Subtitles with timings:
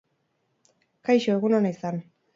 [1.09, 2.05] Kaixo, egun ona izan!